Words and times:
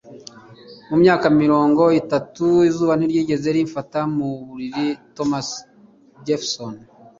mu 0.89 0.95
myaka 1.01 1.25
mirongo 1.41 1.83
itanu, 2.01 2.47
izuba 2.69 2.93
ntirigeze 2.95 3.47
rimfata 3.55 3.99
mu 4.15 4.27
buriri.- 4.45 4.85
thomas 5.15 5.47
jefferson 6.25 6.73